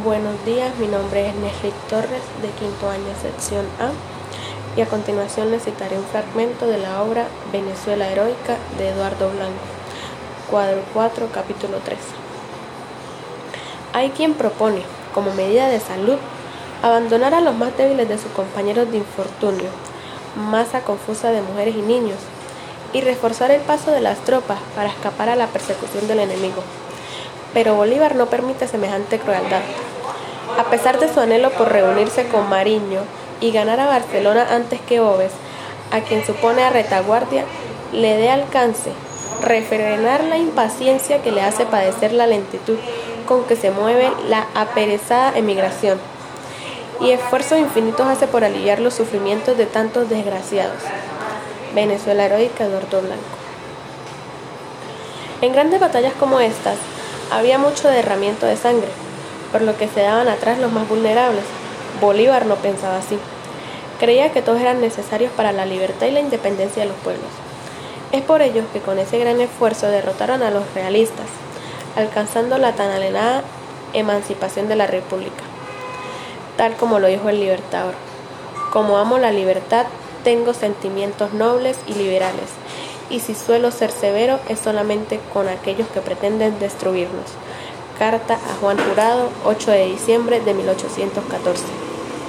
Buenos 0.00 0.42
días, 0.46 0.74
mi 0.78 0.86
nombre 0.86 1.28
es 1.28 1.34
Nesrit 1.34 1.74
Torres 1.90 2.22
de 2.40 2.48
quinto 2.58 2.88
año 2.88 3.12
sección 3.20 3.66
A 3.78 3.90
y 4.74 4.80
a 4.80 4.86
continuación 4.86 5.50
les 5.50 5.64
citaré 5.64 5.98
un 5.98 6.04
fragmento 6.06 6.66
de 6.66 6.78
la 6.78 7.02
obra 7.02 7.26
Venezuela 7.52 8.10
Heroica 8.10 8.56
de 8.78 8.88
Eduardo 8.88 9.28
Blanco, 9.28 9.60
cuadro 10.50 10.80
4, 10.94 11.28
capítulo 11.30 11.76
3. 11.84 11.98
Hay 13.92 14.08
quien 14.12 14.32
propone, 14.32 14.80
como 15.12 15.34
medida 15.34 15.68
de 15.68 15.78
salud, 15.78 16.16
abandonar 16.82 17.34
a 17.34 17.42
los 17.42 17.54
más 17.54 17.76
débiles 17.76 18.08
de 18.08 18.16
sus 18.16 18.32
compañeros 18.32 18.90
de 18.90 18.96
infortunio, 18.96 19.68
masa 20.36 20.80
confusa 20.80 21.32
de 21.32 21.42
mujeres 21.42 21.76
y 21.76 21.82
niños, 21.82 22.18
y 22.94 23.02
reforzar 23.02 23.50
el 23.50 23.60
paso 23.60 23.90
de 23.90 24.00
las 24.00 24.20
tropas 24.20 24.58
para 24.74 24.88
escapar 24.88 25.28
a 25.28 25.36
la 25.36 25.48
persecución 25.48 26.08
del 26.08 26.20
enemigo 26.20 26.62
pero 27.52 27.74
Bolívar 27.74 28.14
no 28.14 28.26
permite 28.26 28.66
semejante 28.66 29.18
crueldad. 29.18 29.62
A 30.58 30.64
pesar 30.64 30.98
de 30.98 31.12
su 31.12 31.20
anhelo 31.20 31.50
por 31.50 31.70
reunirse 31.70 32.26
con 32.28 32.48
Mariño 32.48 33.00
y 33.40 33.52
ganar 33.52 33.80
a 33.80 33.86
Barcelona 33.86 34.46
antes 34.50 34.80
que 34.80 35.00
Oves, 35.00 35.32
a 35.90 36.00
quien 36.00 36.24
supone 36.24 36.62
a 36.62 36.70
retaguardia, 36.70 37.44
le 37.92 38.16
dé 38.16 38.30
alcance, 38.30 38.90
refrenar 39.42 40.24
la 40.24 40.38
impaciencia 40.38 41.22
que 41.22 41.32
le 41.32 41.42
hace 41.42 41.66
padecer 41.66 42.12
la 42.12 42.26
lentitud 42.26 42.76
con 43.26 43.44
que 43.44 43.56
se 43.56 43.70
mueve 43.70 44.10
la 44.28 44.46
aperezada 44.54 45.36
emigración, 45.36 45.98
y 47.00 47.10
esfuerzos 47.10 47.58
infinitos 47.58 48.06
hace 48.06 48.26
por 48.26 48.44
aliviar 48.44 48.78
los 48.78 48.94
sufrimientos 48.94 49.56
de 49.56 49.66
tantos 49.66 50.08
desgraciados. 50.08 50.82
Venezuela 51.74 52.26
heroica 52.26 52.64
Eduardo 52.64 53.00
Blanco. 53.00 53.22
En 55.40 55.52
grandes 55.52 55.80
batallas 55.80 56.12
como 56.20 56.38
estas, 56.38 56.76
había 57.36 57.58
mucho 57.58 57.88
derramiento 57.88 58.46
de 58.46 58.56
sangre, 58.56 58.88
por 59.50 59.62
lo 59.62 59.76
que 59.76 59.88
se 59.88 60.00
daban 60.00 60.28
atrás 60.28 60.58
los 60.58 60.72
más 60.72 60.88
vulnerables. 60.88 61.44
Bolívar 62.00 62.46
no 62.46 62.56
pensaba 62.56 62.98
así. 62.98 63.18
Creía 63.98 64.32
que 64.32 64.42
todos 64.42 64.60
eran 64.60 64.80
necesarios 64.80 65.32
para 65.32 65.52
la 65.52 65.66
libertad 65.66 66.06
y 66.06 66.10
la 66.10 66.20
independencia 66.20 66.82
de 66.82 66.88
los 66.88 66.98
pueblos. 66.98 67.30
Es 68.12 68.22
por 68.22 68.42
ello 68.42 68.62
que 68.72 68.80
con 68.80 68.98
ese 68.98 69.18
gran 69.18 69.40
esfuerzo 69.40 69.88
derrotaron 69.88 70.42
a 70.42 70.50
los 70.50 70.64
realistas, 70.74 71.26
alcanzando 71.96 72.58
la 72.58 72.72
tan 72.72 72.90
alenada 72.90 73.42
emancipación 73.92 74.68
de 74.68 74.76
la 74.76 74.86
República. 74.86 75.44
Tal 76.56 76.74
como 76.76 76.98
lo 76.98 77.06
dijo 77.06 77.28
el 77.28 77.40
libertador, 77.40 77.94
como 78.72 78.98
amo 78.98 79.18
la 79.18 79.32
libertad, 79.32 79.86
tengo 80.24 80.54
sentimientos 80.54 81.32
nobles 81.32 81.78
y 81.86 81.94
liberales, 81.94 82.50
y 83.12 83.20
si 83.20 83.34
suelo 83.34 83.70
ser 83.70 83.90
severo 83.92 84.40
es 84.48 84.58
solamente 84.58 85.20
con 85.32 85.48
aquellos 85.48 85.86
que 85.88 86.00
pretenden 86.00 86.58
destruirnos. 86.58 87.26
Carta 87.98 88.34
a 88.34 88.54
Juan 88.60 88.78
Jurado, 88.78 89.28
8 89.44 89.70
de 89.70 89.86
diciembre 89.86 90.40
de 90.40 90.54
1814. 90.54 91.91